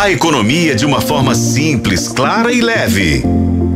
[0.00, 3.22] A economia de uma forma simples, clara e leve.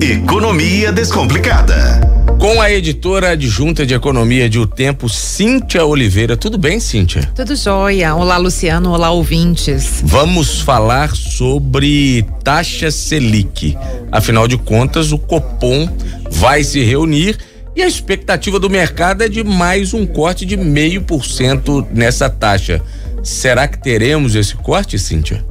[0.00, 2.00] Economia Descomplicada.
[2.40, 6.34] Com a editora adjunta de economia de O Tempo, Cíntia Oliveira.
[6.34, 7.30] Tudo bem, Cíntia?
[7.34, 8.14] Tudo jóia.
[8.14, 8.92] Olá, Luciano.
[8.92, 10.00] Olá, ouvintes.
[10.02, 13.76] Vamos falar sobre taxa Selic.
[14.10, 15.86] Afinal de contas, o Copom
[16.30, 17.36] vai se reunir
[17.76, 22.30] e a expectativa do mercado é de mais um corte de meio por cento nessa
[22.30, 22.80] taxa.
[23.22, 25.44] Será que teremos esse corte, Cíntia?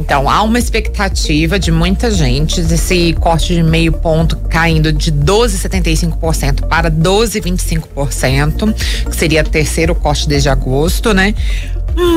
[0.00, 6.66] Então, há uma expectativa de muita gente desse corte de meio ponto caindo de 12,75%
[6.66, 8.74] para 12,25%,
[9.10, 11.34] que seria o terceiro corte desde agosto, né?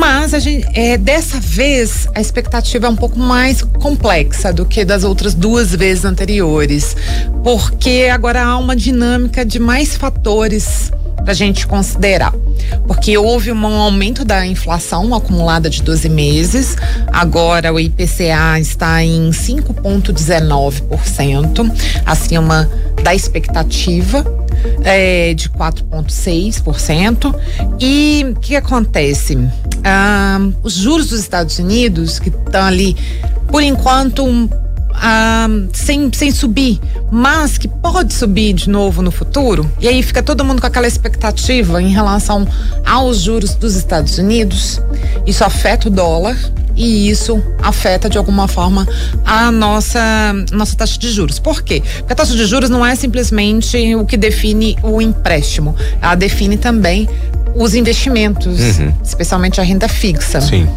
[0.00, 4.82] Mas a gente, é, dessa vez a expectativa é um pouco mais complexa do que
[4.82, 6.96] das outras duas vezes anteriores,
[7.42, 10.90] porque agora há uma dinâmica de mais fatores
[11.24, 12.32] para a gente considerar.
[12.86, 16.76] Porque houve um aumento da inflação acumulada de 12 meses,
[17.08, 21.72] agora o IPCA está em 5,19%,
[22.06, 22.70] acima
[23.02, 24.24] da expectativa
[24.82, 27.34] é, de 4,6%.
[27.80, 29.38] E o que acontece?
[29.82, 32.94] Ah, os juros dos Estados Unidos, que estão ali,
[33.48, 34.26] por enquanto,
[34.94, 40.22] ah, sem, sem subir, mas que pode subir de novo no futuro, e aí fica
[40.22, 42.46] todo mundo com aquela expectativa em relação
[42.84, 44.80] aos juros dos Estados Unidos.
[45.26, 46.36] Isso afeta o dólar
[46.76, 48.86] e isso afeta de alguma forma
[49.24, 50.00] a nossa
[50.52, 51.38] nossa taxa de juros.
[51.38, 51.82] Por quê?
[51.98, 56.56] Porque a taxa de juros não é simplesmente o que define o empréstimo, ela define
[56.56, 57.08] também
[57.54, 58.92] os investimentos, uhum.
[59.02, 60.40] especialmente a renda fixa.
[60.40, 60.68] Sim.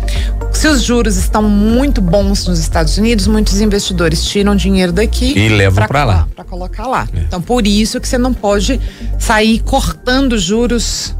[0.52, 5.50] Se os juros estão muito bons nos Estados Unidos, muitos investidores tiram dinheiro daqui e
[5.50, 7.08] levam para lá, para colocar lá.
[7.14, 7.20] É.
[7.20, 8.80] Então, por isso que você não pode
[9.20, 11.16] sair cortando juros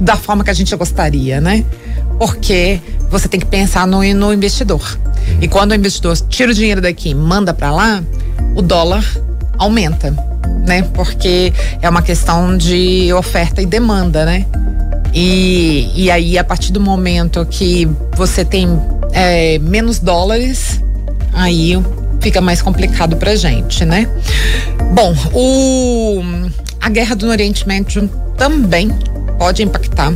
[0.00, 1.64] da forma que a gente gostaria, né?
[2.18, 4.98] Porque você tem que pensar no, no investidor.
[5.40, 8.02] E quando o investidor tira o dinheiro daqui e manda para lá,
[8.54, 9.04] o dólar
[9.58, 10.14] aumenta,
[10.66, 10.82] né?
[10.94, 14.46] Porque é uma questão de oferta e demanda, né?
[15.12, 18.68] E, e aí, a partir do momento que você tem
[19.12, 20.80] é, menos dólares,
[21.32, 21.74] aí
[22.20, 24.08] fica mais complicado pra gente, né?
[24.92, 26.22] Bom, o,
[26.80, 28.90] a guerra do Oriente Médio também
[29.38, 30.12] pode impactar,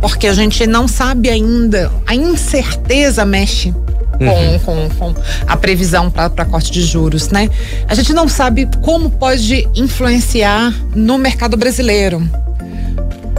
[0.00, 3.72] porque a gente não sabe ainda, a incerteza mexe
[4.18, 4.58] com, uhum.
[4.58, 5.14] com, com,
[5.46, 7.48] a previsão para corte de juros, né?
[7.88, 12.22] A gente não sabe como pode influenciar no mercado brasileiro.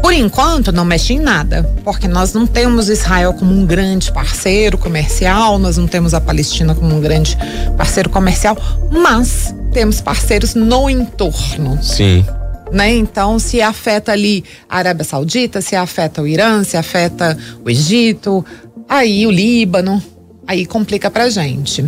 [0.05, 4.77] Por enquanto, não mexe em nada, porque nós não temos Israel como um grande parceiro
[4.77, 7.35] comercial, nós não temos a Palestina como um grande
[7.75, 8.55] parceiro comercial,
[8.91, 11.81] mas temos parceiros no entorno.
[11.81, 12.23] Sim.
[12.71, 12.93] Né?
[12.93, 17.35] Então, se afeta ali a Arábia Saudita, se afeta o Irã, se afeta
[17.65, 18.45] o Egito,
[18.87, 19.99] aí o Líbano,
[20.45, 21.83] aí complica pra gente.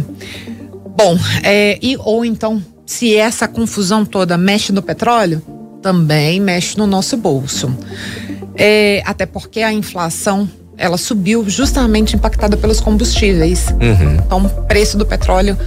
[0.98, 5.40] Bom, é, e, ou então, se essa confusão toda mexe no petróleo,
[5.82, 7.74] também mexe no nosso bolso.
[8.56, 13.68] É, até porque a inflação ela subiu justamente impactada pelos combustíveis.
[13.82, 14.16] Uhum.
[14.16, 15.58] Então, o preço do petróleo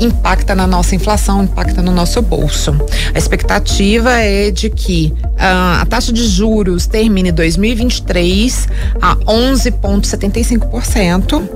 [0.00, 2.74] impacta na nossa inflação, impacta no nosso bolso.
[3.14, 8.66] A expectativa é de que uh, a taxa de juros termine 2023
[9.00, 11.48] a 11,75%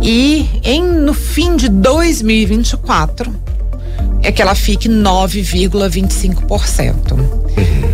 [0.00, 3.51] e em no fim de 2024
[4.22, 7.12] é que ela fique 9,25%.
[7.12, 7.42] Uhum.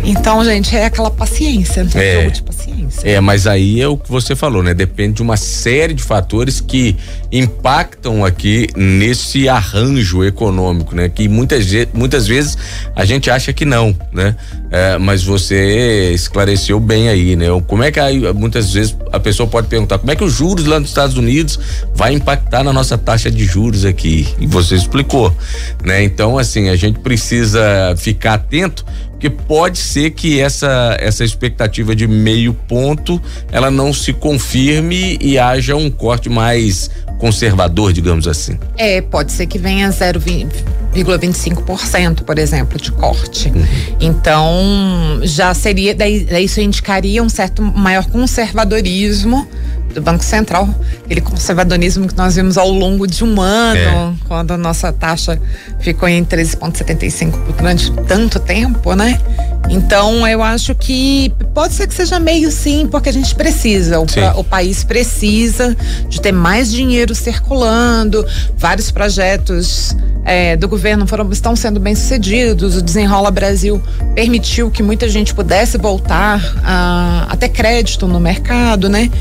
[0.03, 2.21] Então, gente, é aquela paciência, é.
[2.21, 3.01] jogo de paciência.
[3.03, 4.73] É, mas aí é o que você falou, né?
[4.73, 6.95] Depende de uma série de fatores que
[7.31, 11.09] impactam aqui nesse arranjo econômico, né?
[11.09, 12.57] Que muitas, muitas vezes
[12.95, 14.35] a gente acha que não, né?
[14.71, 17.47] É, mas você esclareceu bem aí, né?
[17.67, 20.65] Como é que aí, muitas vezes a pessoa pode perguntar como é que os juros
[20.65, 21.59] lá nos Estados Unidos
[21.93, 24.27] vai impactar na nossa taxa de juros aqui?
[24.39, 25.35] E você explicou,
[25.83, 26.03] né?
[26.03, 28.85] Então, assim, a gente precisa ficar atento
[29.19, 33.21] porque pode ser que essa essa expectativa de meio ponto
[33.51, 38.57] ela não se confirme e haja um corte mais conservador, digamos assim.
[38.77, 43.49] É, pode ser que venha 0,25%, por exemplo, de corte.
[43.49, 43.65] Uhum.
[43.99, 49.45] Então, já seria, daí, daí isso indicaria um certo maior conservadorismo
[49.93, 50.69] do Banco Central,
[51.03, 54.13] aquele conservadorismo que nós vimos ao longo de um ano, é.
[54.27, 55.39] quando a nossa taxa
[55.79, 59.19] ficou em 13,75 durante tanto tempo, né?
[59.67, 63.99] Então, eu acho que pode ser que seja meio sim, porque a gente precisa.
[63.99, 65.75] O, pra, o, país precisa
[66.07, 68.25] de ter mais dinheiro circulando.
[68.57, 69.95] Vários projetos
[70.25, 72.77] é, do governo foram, estão sendo bem sucedidos.
[72.77, 73.81] O Desenrola Brasil
[74.15, 79.11] permitiu que muita gente pudesse voltar a, a ter crédito no mercado, né?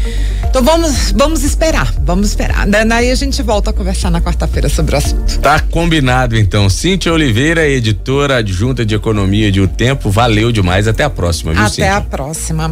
[0.48, 2.66] Então vamos, vamos esperar, vamos esperar.
[2.66, 5.38] Daí a gente volta a conversar na quarta-feira sobre o assunto.
[5.40, 6.70] Tá combinado então.
[6.70, 10.86] Cíntia Oliveira, editora adjunta de economia de O Tempo, valeu demais.
[10.86, 11.96] Até a próxima, viu, Até Cíntia?
[11.96, 12.68] a próxima.